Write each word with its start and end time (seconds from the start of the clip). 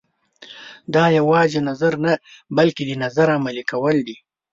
دا 0.93 1.03
یوازې 1.17 1.59
نظر 1.69 1.93
نه 2.05 2.13
بلکې 2.57 2.83
د 2.85 2.91
نظر 3.03 3.27
عملي 3.37 3.63
کول 3.71 3.97
دي. 4.07 4.17